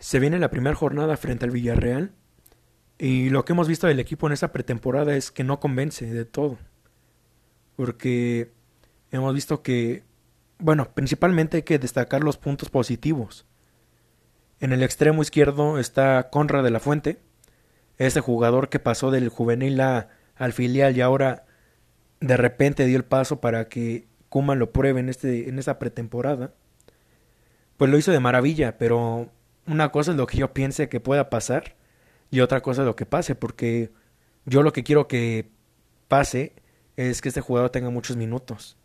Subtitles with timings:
[0.00, 2.12] Se viene la primera jornada frente al Villarreal
[2.98, 6.24] y lo que hemos visto del equipo en esa pretemporada es que no convence de
[6.24, 6.56] todo.
[7.76, 8.50] Porque
[9.10, 10.04] hemos visto que,
[10.58, 13.46] bueno, principalmente hay que destacar los puntos positivos.
[14.58, 17.20] En el extremo izquierdo está Conra de la Fuente,
[17.98, 21.44] ese jugador que pasó del juvenil al filial y ahora
[22.20, 26.54] de repente dio el paso para que Kuman lo pruebe en, este, en esa pretemporada.
[27.76, 29.30] Pues lo hizo de maravilla, pero
[29.70, 31.76] una cosa es lo que yo piense que pueda pasar
[32.30, 33.92] y otra cosa es lo que pase, porque
[34.44, 35.48] yo lo que quiero que
[36.08, 36.54] pase
[36.96, 38.76] es que este jugador tenga muchos minutos.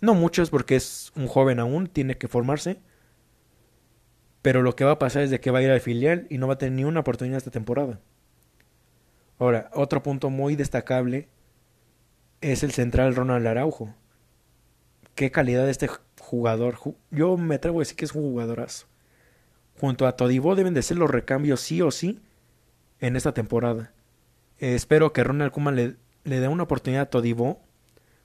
[0.00, 2.80] No muchos porque es un joven aún, tiene que formarse,
[4.40, 6.38] pero lo que va a pasar es de que va a ir al filial y
[6.38, 8.00] no va a tener ni una oportunidad esta temporada.
[9.38, 11.28] Ahora, otro punto muy destacable
[12.40, 13.94] es el central Ronald Araujo.
[15.14, 15.90] Qué calidad de este
[16.20, 16.78] jugador.
[17.10, 18.89] Yo me atrevo a decir que es un jugadorazo.
[19.80, 22.20] Junto a Todibó deben de ser los recambios sí o sí
[22.98, 23.94] en esta temporada.
[24.58, 27.62] espero que Ronald Koeman le, le dé una oportunidad a Todibó,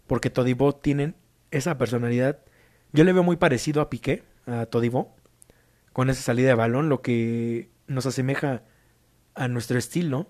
[0.05, 1.13] porque Todibó tiene
[1.51, 2.39] esa personalidad.
[2.91, 5.15] Yo le veo muy parecido a Piqué, a Todibó
[5.93, 8.63] con esa salida de balón, lo que nos asemeja
[9.33, 10.27] a nuestro estilo.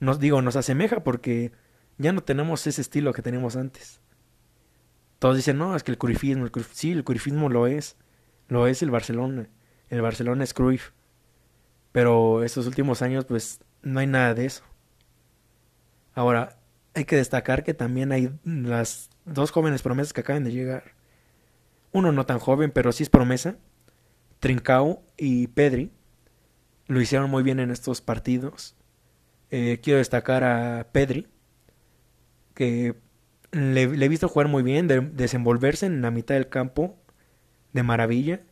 [0.00, 1.52] Nos digo, nos asemeja porque
[1.98, 4.00] ya no tenemos ese estilo que teníamos antes.
[5.18, 7.98] Todos dicen, no, es que el curifismo, el sí, el curifismo lo es.
[8.48, 9.50] Lo es el Barcelona.
[9.88, 10.90] El Barcelona es Cruyff.
[11.92, 14.64] Pero estos últimos años, pues, no hay nada de eso.
[16.14, 16.58] Ahora,
[16.94, 20.94] hay que destacar que también hay las dos jóvenes promesas que acaban de llegar.
[21.92, 23.56] Uno no tan joven, pero sí es promesa,
[24.40, 25.90] Trincao y Pedri
[26.86, 28.76] lo hicieron muy bien en estos partidos.
[29.50, 31.28] Eh, quiero destacar a Pedri,
[32.54, 32.96] que
[33.52, 36.96] le, he visto jugar muy bien, desenvolverse en la mitad del campo
[37.72, 38.42] de maravilla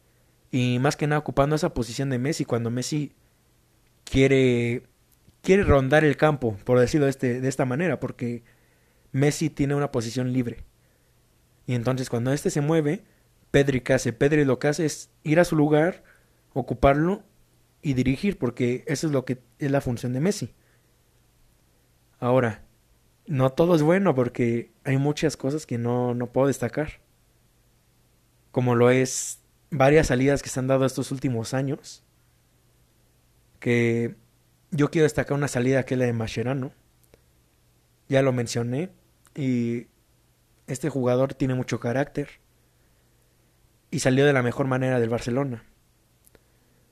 [0.52, 3.12] y más que nada ocupando esa posición de Messi cuando Messi
[4.04, 4.84] quiere
[5.40, 8.44] quiere rondar el campo, por decirlo de, este, de esta manera, porque
[9.10, 10.64] Messi tiene una posición libre.
[11.66, 13.02] Y entonces cuando este se mueve,
[13.50, 14.12] Pedri que hace.
[14.12, 16.04] Pedri lo que hace es ir a su lugar,
[16.52, 17.24] ocuparlo
[17.80, 20.54] y dirigir, porque eso es lo que es la función de Messi.
[22.20, 22.62] Ahora,
[23.26, 27.00] no todo es bueno porque hay muchas cosas que no, no puedo destacar.
[28.52, 29.41] Como lo es
[29.72, 32.04] varias salidas que se han dado estos últimos años.
[33.58, 34.14] Que
[34.70, 36.72] yo quiero destacar una salida que es la de Mascherano.
[38.08, 38.90] Ya lo mencioné.
[39.34, 39.88] Y
[40.66, 42.28] este jugador tiene mucho carácter
[43.90, 45.64] y salió de la mejor manera del Barcelona.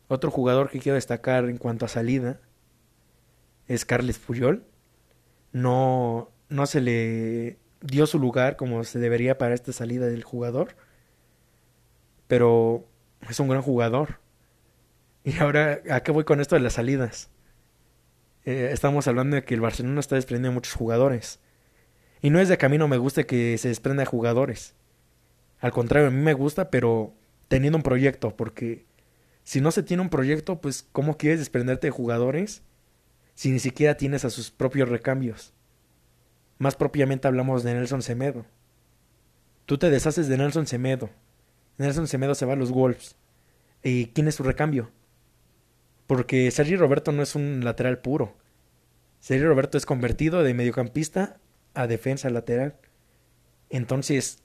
[0.08, 2.40] Otro jugador que quiero destacar en cuanto a salida
[3.68, 4.64] es Carles Puyol.
[5.52, 10.76] No, no se le dio su lugar como se debería para esta salida del jugador,
[12.30, 12.86] pero
[13.28, 14.20] es un gran jugador.
[15.24, 17.28] Y ahora, ¿a qué voy con esto de las salidas?
[18.44, 21.40] Eh, estamos hablando de que el Barcelona está desprendiendo muchos jugadores.
[22.22, 24.76] Y no es de camino me guste que se desprenda de jugadores.
[25.58, 27.12] Al contrario, a mí me gusta, pero
[27.48, 28.86] teniendo un proyecto, porque
[29.42, 32.62] si no se tiene un proyecto, pues ¿cómo quieres desprenderte de jugadores
[33.34, 35.52] si ni siquiera tienes a sus propios recambios?
[36.58, 38.46] Más propiamente hablamos de Nelson Semedo.
[39.66, 41.10] Tú te deshaces de Nelson Semedo.
[41.80, 43.16] Nelson Semedo se va a los Wolves.
[43.82, 44.90] ¿Y quién es su recambio?
[46.06, 48.36] Porque Sergio Roberto no es un lateral puro.
[49.20, 51.38] Sergio Roberto es convertido de mediocampista
[51.74, 52.76] a defensa lateral.
[53.68, 54.42] Entonces,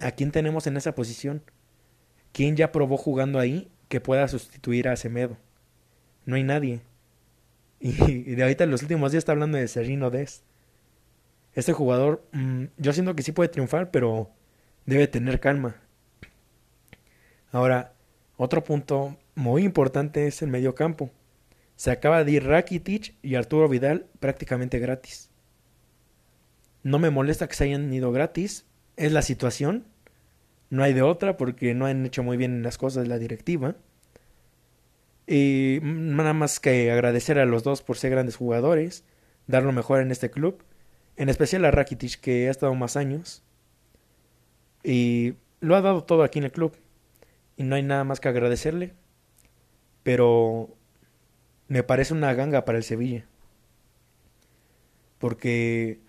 [0.00, 1.42] ¿A quién tenemos en esa posición?
[2.32, 5.36] ¿Quién ya probó jugando ahí que pueda sustituir a Semedo?
[6.24, 6.82] No hay nadie.
[7.80, 10.44] Y, de ahorita en los últimos días está hablando de Sergino Dest.
[11.54, 14.30] Este jugador, mm, yo siento que sí puede triunfar, pero
[14.86, 15.76] debe tener calma.
[17.50, 17.94] Ahora,
[18.36, 21.10] otro punto muy importante es el medio campo.
[21.76, 25.30] Se acaba de ir Rakitic y Arturo Vidal prácticamente gratis.
[26.82, 28.66] No me molesta que se hayan ido gratis,
[28.96, 29.84] es la situación.
[30.70, 33.76] No hay de otra porque no han hecho muy bien las cosas la directiva.
[35.26, 39.04] Y nada más que agradecer a los dos por ser grandes jugadores,
[39.46, 40.62] dar lo mejor en este club,
[41.16, 43.42] en especial a Rakitic que ha estado más años
[44.82, 46.72] y lo ha dado todo aquí en el club
[47.58, 48.94] y no hay nada más que agradecerle,
[50.04, 50.76] pero
[51.66, 53.26] me parece una ganga para el Sevilla.
[55.18, 56.00] Porque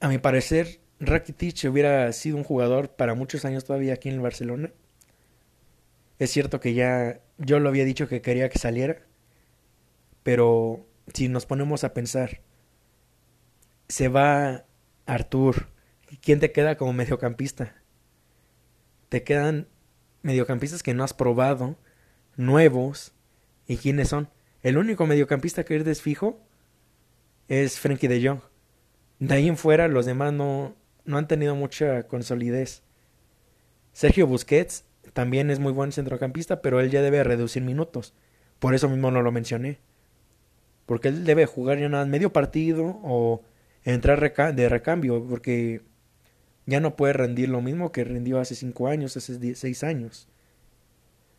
[0.00, 4.20] a mi parecer Rakitic hubiera sido un jugador para muchos años todavía aquí en el
[4.22, 4.72] Barcelona.
[6.18, 9.02] Es cierto que ya yo lo había dicho que quería que saliera,
[10.22, 12.40] pero si nos ponemos a pensar,
[13.88, 14.64] se va
[15.04, 15.68] Artur,
[16.22, 17.82] ¿quién te queda como mediocampista?
[19.10, 19.68] Te quedan
[20.22, 21.76] mediocampistas que no has probado,
[22.36, 23.12] nuevos,
[23.68, 24.30] ¿Y quiénes son?
[24.62, 26.40] El único mediocampista que es desfijo
[27.48, 28.40] es Frenkie de Jong.
[29.18, 30.74] De ahí en fuera los demás no,
[31.04, 32.82] no han tenido mucha consolidez.
[33.92, 38.14] Sergio Busquets también es muy buen centrocampista, pero él ya debe reducir minutos.
[38.58, 39.80] Por eso mismo no lo mencioné.
[40.86, 43.42] Porque él debe jugar ya nada medio partido o
[43.84, 44.18] entrar
[44.54, 45.82] de recambio, porque
[46.68, 50.28] ya no puede rendir lo mismo que rindió hace cinco años, hace seis años.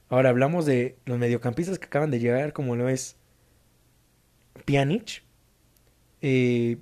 [0.10, 3.16] Ahora hablamos de los mediocampistas que acaban de llegar, como lo es
[4.66, 5.22] Pjanic.
[6.24, 6.78] Eh,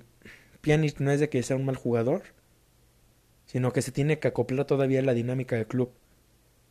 [0.62, 2.22] Pjanic no es de que sea un mal jugador,
[3.44, 5.92] sino que se tiene que acoplar todavía la dinámica del club.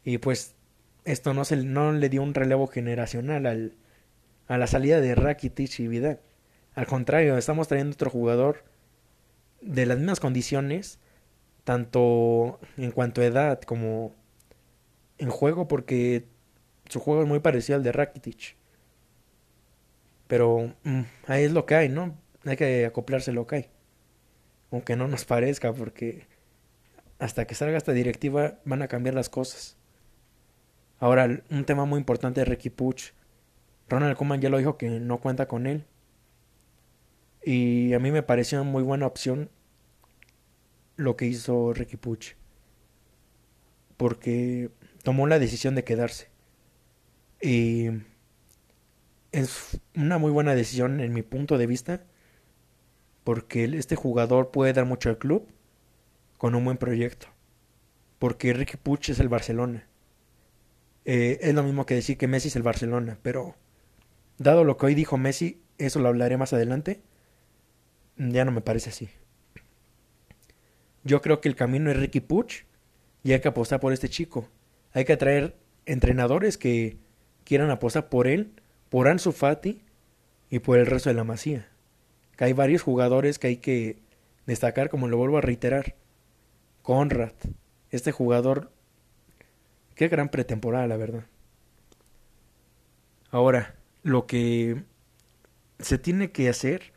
[0.04, 0.56] Y pues
[1.06, 3.74] esto no, le dio un relevo generacional al,
[4.48, 6.22] a la salida de Rakitic y Vidal.
[6.74, 8.64] Al contrario, estamos trayendo otro jugador
[9.62, 11.00] de las mismas condiciones,
[11.68, 14.16] tanto en cuanto a edad como
[15.18, 16.24] en juego, porque
[16.88, 18.56] su juego es muy parecido al de Rakitic.
[20.28, 22.16] Pero mm, ahí es lo que hay, ¿no?
[22.46, 23.69] Hay que acoplarse lo que hay.
[24.72, 26.25] Aunque no nos parezca, porque
[27.19, 29.75] hasta que salga esta directiva van a cambiar las cosas.
[31.00, 33.12] Ahora, un tema muy importante de Ricky Puch.
[33.90, 35.84] Ronald Koeman ya lo dijo que no cuenta con él.
[37.44, 39.50] Y a mí me pareció una muy buena opción
[40.98, 42.34] lo que hizo Ricky Puch.
[43.96, 44.70] Porque
[45.04, 46.30] tomó la decisión de quedarse.
[47.42, 47.90] Y
[49.32, 52.04] es una muy buena decisión en mi punto de vista.
[53.24, 55.48] Porque este jugador puede dar mucho al club
[56.38, 57.28] con un buen proyecto.
[58.20, 59.88] Porque Ricky Puch es el Barcelona.
[61.06, 63.18] Eh, es lo mismo que decir que Messi es el Barcelona.
[63.22, 63.56] Pero
[64.38, 67.02] dado lo que hoy dijo Messi, eso lo hablaré más adelante.
[68.18, 69.10] Ya no me parece así.
[71.07, 72.65] Yo creo que el camino es Ricky Puch
[73.24, 74.50] y hay que apostar por este chico.
[74.92, 75.56] Hay que atraer
[75.86, 76.98] entrenadores que
[77.45, 78.51] quieran apostar por él,
[78.89, 79.81] por Ansu Fati
[80.50, 81.69] y por el resto de la masía.
[82.38, 84.00] Hay varios jugadores que hay que
[84.45, 85.95] destacar, como lo vuelvo a reiterar.
[86.81, 87.31] Conrad,
[87.89, 88.69] este jugador,
[89.95, 91.24] qué gran pretemporada, la verdad.
[93.31, 94.83] Ahora, lo que
[95.80, 96.92] se tiene que hacer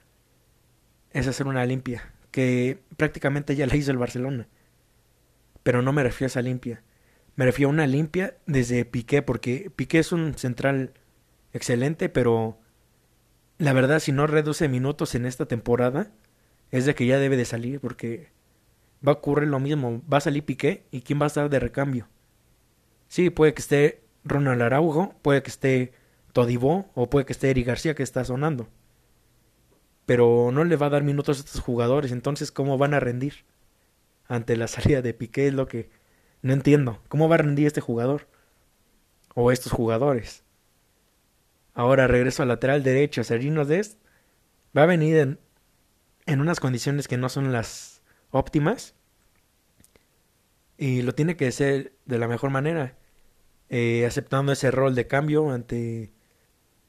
[1.13, 4.47] es hacer una limpia, que prácticamente ya la hizo el Barcelona.
[5.63, 6.83] Pero no me refiero a esa limpia.
[7.35, 10.93] Me refiero a una limpia desde Piqué, porque Piqué es un central
[11.55, 12.59] excelente, pero
[13.57, 16.13] la verdad, si no reduce minutos en esta temporada,
[16.71, 18.29] es de que ya debe de salir, porque
[19.07, 20.03] va a ocurrir lo mismo.
[20.13, 22.07] Va a salir Piqué y quién va a estar de recambio.
[23.09, 25.95] Sí, puede que esté Ronald Araujo, puede que esté
[26.35, 28.69] Todibó o puede que esté Eric García que está sonando.
[30.11, 33.45] Pero no le va a dar minutos a estos jugadores, entonces ¿cómo van a rendir?
[34.27, 35.89] Ante la salida de Piqué es lo que
[36.43, 37.01] no entiendo.
[37.07, 38.27] ¿Cómo va a rendir este jugador?
[39.37, 40.43] O estos jugadores.
[41.75, 43.23] Ahora regreso al lateral derecho.
[43.23, 44.01] Sergino Dest
[44.77, 45.39] va a venir en,
[46.27, 48.03] en unas condiciones que no son las
[48.33, 48.97] óptimas.
[50.77, 52.99] Y lo tiene que hacer de la mejor manera.
[53.69, 56.13] Eh, aceptando ese rol de cambio ante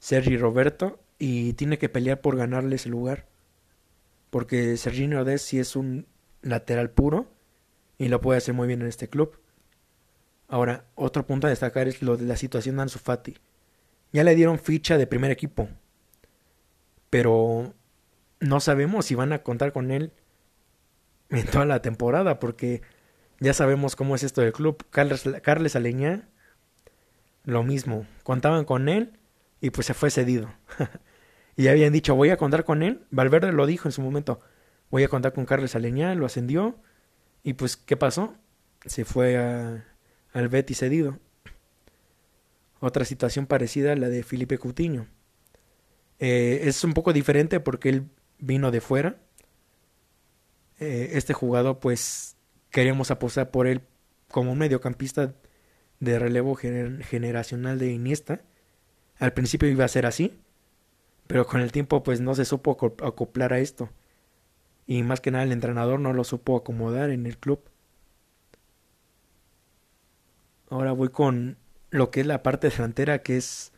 [0.00, 1.01] Sergi Roberto.
[1.24, 3.28] Y tiene que pelear por ganarle ese lugar.
[4.30, 6.08] Porque Sergino Dest sí es un
[6.40, 7.30] lateral puro.
[7.96, 9.38] Y lo puede hacer muy bien en este club.
[10.48, 13.36] Ahora, otro punto a destacar es lo de la situación de Ansu Fati.
[14.12, 15.68] Ya le dieron ficha de primer equipo.
[17.08, 17.72] Pero
[18.40, 20.12] no sabemos si van a contar con él
[21.30, 22.82] en toda la temporada, porque
[23.38, 24.84] ya sabemos cómo es esto del club.
[24.90, 26.28] Carles, Carles Aleñá,
[27.44, 28.08] lo mismo.
[28.24, 29.20] Contaban con él
[29.60, 30.52] y pues se fue cedido.
[31.56, 33.02] y habían dicho, voy a contar con él.
[33.10, 34.40] Valverde lo dijo en su momento,
[34.90, 36.76] voy a contar con Carles Aleñá, lo ascendió.
[37.42, 38.34] Y pues, ¿qué pasó?
[38.86, 39.84] Se fue a,
[40.32, 41.18] al Betis cedido.
[42.80, 45.06] Otra situación parecida a la de Felipe Coutinho.
[46.18, 49.16] Eh, es un poco diferente porque él vino de fuera.
[50.80, 52.36] Eh, este jugador, pues,
[52.70, 53.82] queríamos apostar por él
[54.28, 55.34] como un mediocampista
[56.00, 58.40] de relevo generacional de Iniesta.
[59.18, 60.41] Al principio iba a ser así,
[61.26, 63.90] pero con el tiempo, pues, no se supo acoplar a esto.
[64.86, 67.60] Y más que nada, el entrenador no lo supo acomodar en el club.
[70.68, 71.58] Ahora voy con
[71.90, 73.72] lo que es la parte delantera, que es,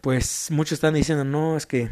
[0.00, 1.90] pues muchos están diciendo, no, es que,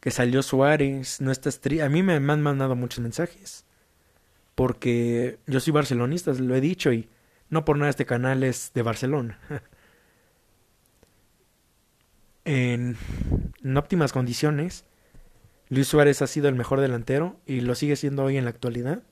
[0.00, 1.50] que salió Suárez, no está
[1.84, 3.66] A mí me han mandado muchos mensajes,
[4.54, 7.08] porque yo soy barcelonista, lo he dicho, y
[7.50, 9.38] no por nada este canal es de Barcelona.
[12.44, 12.96] en,
[13.76, 14.84] óptimas condiciones,
[15.68, 19.02] Luis Suárez ha sido el mejor delantero y lo sigue siendo hoy en la actualidad.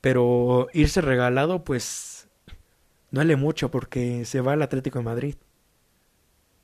[0.00, 2.28] Pero irse regalado, pues
[3.10, 5.34] duele mucho porque se va al Atlético de Madrid.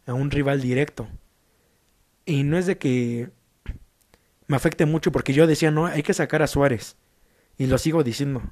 [0.07, 1.09] a un rival directo.
[2.25, 3.31] Y no es de que
[4.47, 6.97] me afecte mucho porque yo decía, no, hay que sacar a Suárez.
[7.59, 8.43] Y lo sigo diciendo.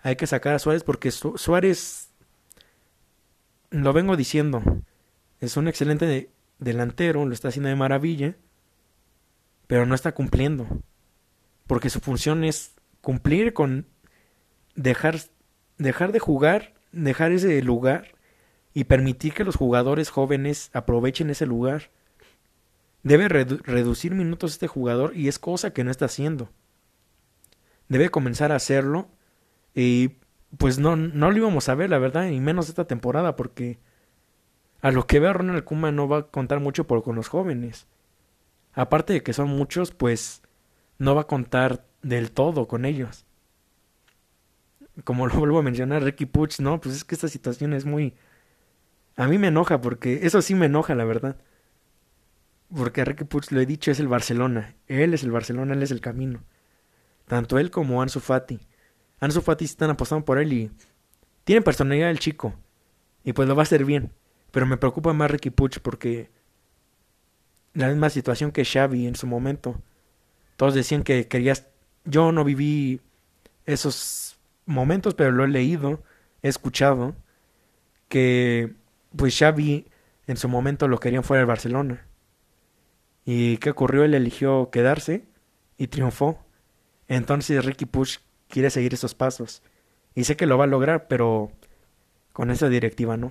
[0.00, 2.10] Hay que sacar a Suárez porque Suárez,
[3.70, 4.62] lo vengo diciendo,
[5.42, 6.30] es un excelente
[6.60, 8.36] delantero, lo está haciendo de maravilla,
[9.66, 10.68] pero no está cumpliendo.
[11.66, 13.86] Porque su función es cumplir con
[14.76, 15.18] dejar,
[15.78, 18.14] dejar de jugar, dejar ese lugar
[18.72, 21.90] y permitir que los jugadores jóvenes aprovechen ese lugar.
[23.02, 26.50] Debe reducir minutos este jugador y es cosa que no está haciendo.
[27.88, 29.08] Debe comenzar a hacerlo
[29.74, 30.18] y
[30.56, 33.80] pues no, no lo íbamos a ver, la verdad, y menos esta temporada porque
[34.82, 37.86] a lo que veo Ronald Kuma no va a contar mucho por, con los jóvenes.
[38.74, 40.42] Aparte de que son muchos, pues
[40.98, 43.24] no va a contar del todo con ellos.
[45.04, 48.14] Como lo vuelvo a mencionar, Ricky Puch, no, pues es que esta situación es muy...
[49.16, 51.36] A mí me enoja porque eso sí me enoja, la verdad.
[52.74, 54.74] Porque Ricky Puig lo he dicho, es el Barcelona.
[54.88, 56.42] Él es el Barcelona, él es el camino.
[57.26, 58.58] Tanto él como Ansu Fati.
[59.20, 60.72] Ansu Fati están apostando por él y
[61.44, 62.54] tiene personalidad el chico.
[63.22, 64.12] Y pues lo va a hacer bien.
[64.52, 66.30] Pero me preocupa más Ricky Puig porque
[67.74, 69.80] la misma situación que Xavi en su momento.
[70.56, 71.66] Todos decían que querías...
[72.04, 73.00] Yo no viví
[73.66, 76.02] esos momentos, pero lo he leído,
[76.42, 77.14] he escuchado
[78.08, 78.74] que
[79.16, 79.86] pues Xavi
[80.26, 82.04] en su momento lo querían fuera del Barcelona.
[83.24, 84.04] ¿Y qué ocurrió?
[84.04, 85.24] Él eligió quedarse
[85.78, 86.44] y triunfó.
[87.08, 88.18] Entonces Ricky Push
[88.48, 89.62] quiere seguir esos pasos.
[90.14, 91.52] Y sé que lo va a lograr, pero
[92.32, 93.30] con esa directiva no.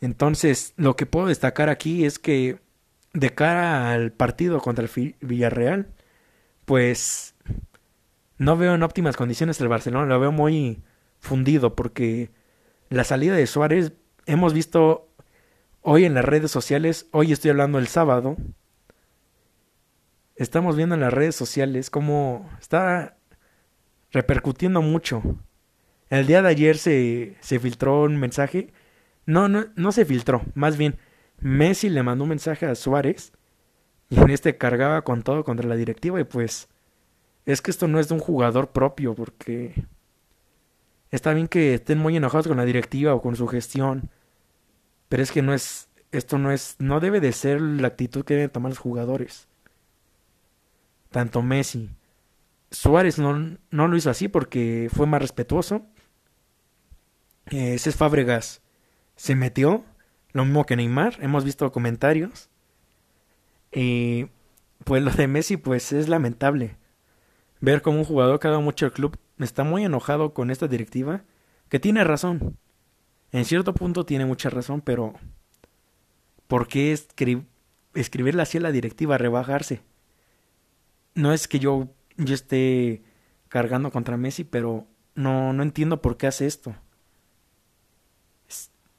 [0.00, 2.58] Entonces, lo que puedo destacar aquí es que
[3.12, 5.92] de cara al partido contra el Villarreal,
[6.64, 7.34] pues
[8.38, 10.82] no veo en óptimas condiciones el Barcelona, lo veo muy
[11.18, 12.30] fundido porque
[12.88, 13.92] la salida de Suárez
[14.26, 15.08] hemos visto
[15.82, 18.36] hoy en las redes sociales, hoy estoy hablando el sábado,
[20.36, 23.18] estamos viendo en las redes sociales cómo está
[24.10, 25.22] repercutiendo mucho.
[26.08, 28.72] El día de ayer se, se filtró un mensaje,
[29.26, 30.98] no, no, no se filtró, más bien
[31.40, 33.32] Messi le mandó un mensaje a Suárez
[34.08, 36.68] y en este cargaba con todo contra la directiva y pues
[37.46, 39.86] es que esto no es de un jugador propio porque
[41.10, 44.10] Está bien que estén muy enojados con la directiva o con su gestión,
[45.08, 48.34] pero es que no es, esto no es, no debe de ser la actitud que
[48.34, 49.48] deben tomar los jugadores.
[51.10, 51.90] Tanto Messi.
[52.70, 55.84] Suárez no, no lo hizo así porque fue más respetuoso.
[57.46, 58.62] Eh, ese es Fábregas
[59.20, 59.84] se metió,
[60.32, 62.48] lo mismo que Neymar, hemos visto comentarios.
[63.70, 64.28] Y
[64.84, 66.78] pues lo de Messi pues es lamentable.
[67.60, 70.68] Ver cómo un jugador que ha dado mucho al club está muy enojado con esta
[70.68, 71.24] directiva,
[71.68, 72.56] que tiene razón.
[73.30, 75.12] En cierto punto tiene mucha razón, pero
[76.46, 76.98] ¿por qué
[77.92, 79.82] escribirle así a la directiva, rebajarse?
[81.14, 83.02] No es que yo, yo esté
[83.48, 86.74] cargando contra Messi, pero no, no entiendo por qué hace esto.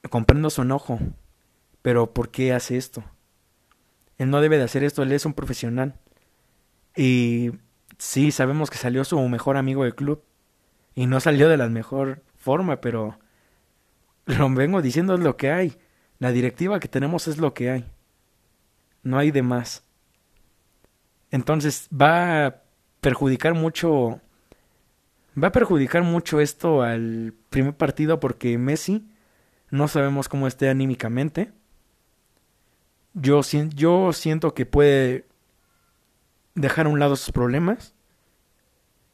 [0.10, 1.00] Comprendo su enojo,
[1.82, 3.04] pero ¿por qué hace esto?
[4.18, 5.96] Él no debe de hacer esto, él es un profesional.
[6.96, 7.52] Y
[7.98, 10.24] sí, sabemos que salió su mejor amigo del club,
[10.94, 13.18] y no salió de la mejor forma, pero
[14.26, 15.78] lo vengo diciendo es lo que hay.
[16.20, 17.86] La directiva que tenemos es lo que hay.
[19.04, 19.84] No hay de más.
[21.32, 22.62] Entonces va a
[23.00, 24.22] perjudicar mucho
[25.42, 29.08] va a perjudicar mucho esto al primer partido porque Messi
[29.72, 31.52] no sabemos cómo esté anímicamente.
[33.14, 33.42] Yo,
[33.74, 35.26] yo siento que puede
[36.56, 37.96] dejar a un lado sus problemas.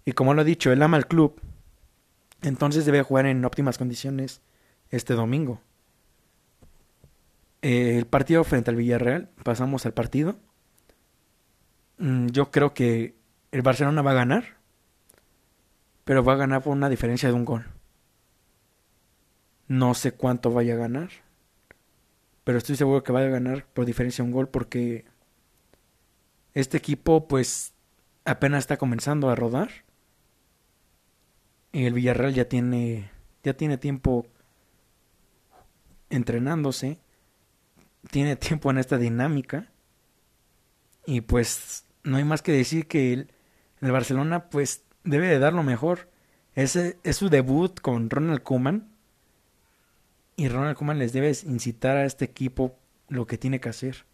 [0.04, 1.40] Y como lo he dicho, él ama al club.
[2.42, 4.42] Entonces debe jugar en óptimas condiciones
[4.90, 5.62] este domingo.
[7.62, 10.38] el partido frente al Villarreal, pasamos al partido.
[11.98, 13.16] Mm, yo creo que
[13.52, 14.58] el Barcelona va a ganar,
[16.04, 17.66] pero va a ganar por una diferencia de un gol.
[19.68, 21.10] No sé cuánto vaya a ganar,
[22.44, 25.06] pero estoy seguro que va a ganar por diferencia un gol porque
[26.54, 27.74] este equipo pues
[28.24, 29.70] apenas está comenzando a rodar
[31.72, 33.12] y el Villarreal ya tiene,
[33.44, 34.26] ya tiene tiempo
[36.10, 37.00] entrenándose,
[38.10, 39.72] tiene tiempo en esta dinámica.
[41.06, 43.32] Y pues no hay más que decir que el,
[43.82, 46.10] el Barcelona pues debe de dar lo mejor.
[46.56, 48.92] Ese es su debut con Ronald Koeman.
[50.38, 52.78] Y Ronald Koeman les debe incitar a este equipo
[53.10, 54.06] lo que tiene que hacer.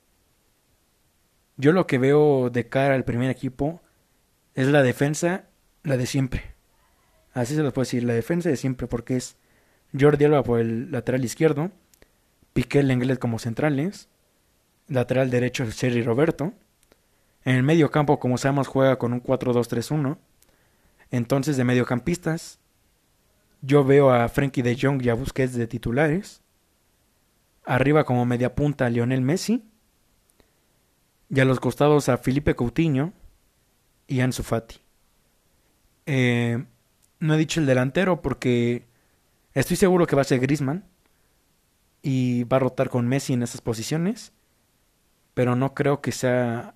[1.58, 3.82] Yo lo que veo de cara al primer equipo
[4.56, 5.50] es la defensa,
[5.84, 6.56] la de siempre.
[7.34, 9.36] Así se los puedo decir, la defensa de siempre, porque es
[10.00, 11.72] Jordi Alba por el lateral izquierdo,
[12.53, 14.08] Piqué Lenglet como centrales,
[14.88, 16.53] lateral derecho Sergi Roberto,
[17.44, 20.18] en el medio campo como sabemos juega con un 4-2-3-1,
[21.12, 22.60] entonces de mediocampistas
[23.63, 26.41] yo veo a Frankie de Jong y a Busquets de titulares,
[27.63, 29.63] arriba como media punta a Lionel Messi,
[31.29, 33.13] y a los costados a Felipe Coutinho
[34.05, 34.75] y Ansu Fati.
[36.05, 36.65] Eh,
[37.20, 38.86] no he dicho el delantero porque
[39.53, 40.84] estoy seguro que va a ser Grisman
[42.01, 44.34] y va a rotar con Messi en esas posiciones,
[45.34, 46.75] pero no creo que sea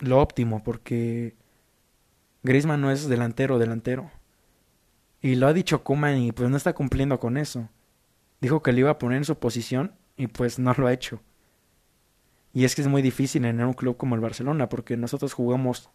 [0.00, 1.36] lo óptimo porque
[2.42, 4.10] Grisman no es delantero delantero.
[5.22, 7.68] Y lo ha dicho Kuman y pues no está cumpliendo con eso.
[8.40, 11.20] Dijo que le iba a poner en su posición y pues no lo ha hecho.
[12.52, 15.90] Y es que es muy difícil en un club como el Barcelona porque nosotros jugamos,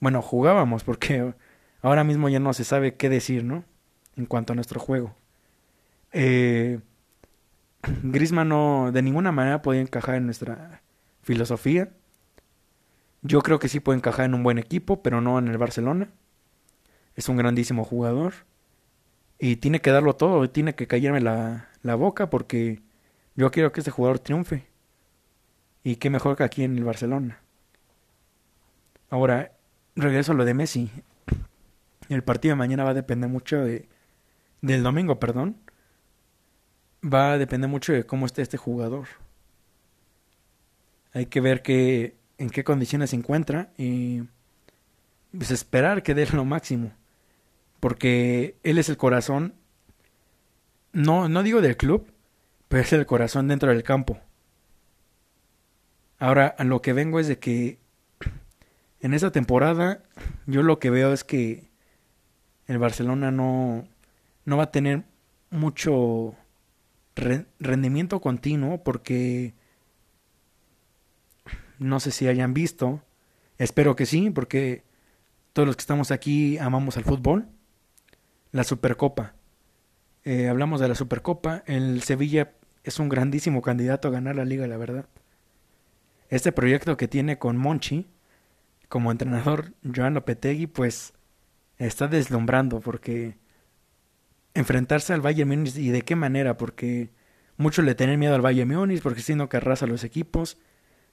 [0.00, 1.34] bueno, jugábamos porque
[1.82, 3.64] ahora mismo ya no se sabe qué decir, ¿no?
[4.16, 5.14] En cuanto a nuestro juego.
[6.12, 6.80] Eh,
[8.02, 10.82] Grisman no de ninguna manera podía encajar en nuestra
[11.22, 11.92] filosofía.
[13.22, 16.10] Yo creo que sí puede encajar en un buen equipo, pero no en el Barcelona.
[17.16, 18.34] Es un grandísimo jugador.
[19.38, 22.80] Y tiene que darlo todo, tiene que callarme la, la boca porque
[23.34, 24.66] yo quiero que este jugador triunfe.
[25.84, 27.40] Y qué mejor que aquí en el Barcelona.
[29.10, 29.52] Ahora,
[29.96, 30.90] regreso a lo de Messi.
[32.08, 33.88] El partido de mañana va a depender mucho de...
[34.60, 35.56] Del domingo, perdón.
[37.04, 39.08] Va a depender mucho de cómo esté este jugador.
[41.12, 44.22] Hay que ver qué, en qué condiciones se encuentra y
[45.36, 46.92] pues esperar que dé lo máximo.
[47.82, 49.54] Porque él es el corazón,
[50.92, 52.06] no, no digo del club,
[52.68, 54.20] pero es el corazón dentro del campo.
[56.20, 57.80] Ahora, a lo que vengo es de que
[59.00, 60.04] en esta temporada
[60.46, 61.72] yo lo que veo es que
[62.68, 63.88] el Barcelona no,
[64.44, 65.02] no va a tener
[65.50, 66.36] mucho
[67.16, 69.54] rendimiento continuo porque
[71.80, 73.02] no sé si hayan visto,
[73.58, 74.84] espero que sí, porque
[75.52, 77.48] todos los que estamos aquí amamos al fútbol,
[78.52, 79.34] la Supercopa.
[80.24, 82.52] Eh, hablamos de la Supercopa, el Sevilla
[82.84, 85.06] es un grandísimo candidato a ganar la liga, la verdad.
[86.28, 88.08] Este proyecto que tiene con Monchi
[88.88, 91.14] como entrenador Joan Lopetegui pues
[91.78, 93.38] está deslumbrando porque
[94.54, 97.10] enfrentarse al Bayern Múnich y de qué manera porque
[97.56, 100.58] muchos le tienen miedo al Bayern Múnich porque si no que arrasa los equipos.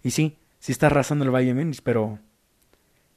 [0.04, 2.20] Y sí, sí está arrasando el Bayern Múnich pero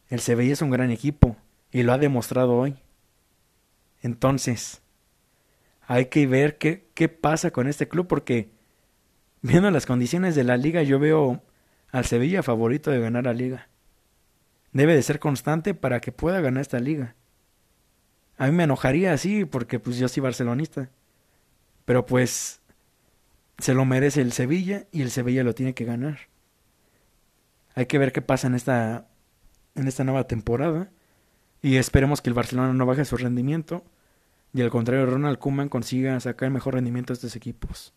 [0.09, 1.37] el Sevilla es un gran equipo
[1.71, 2.82] y lo ha demostrado hoy
[4.03, 4.83] entonces
[5.83, 8.51] hay que ver qué, qué pasa con este club porque
[9.41, 11.43] viendo las condiciones de la liga yo veo
[11.91, 13.69] al Sevilla favorito de ganar la liga.
[14.73, 17.15] Debe de ser constante para que pueda ganar esta liga.
[18.39, 20.91] A mí me enojaría así porque pues yo soy barcelonista.
[21.85, 22.63] Pero pues
[23.59, 26.21] se lo merece el Sevilla y el Sevilla lo tiene que ganar.
[27.75, 29.09] Hay que ver qué pasa en esta
[29.75, 30.91] en esta nueva temporada
[31.63, 33.85] y esperemos que el Barcelona no baje su rendimiento
[34.53, 37.95] y al contrario Ronald Koeman consiga sacar mejor rendimiento de estos equipos.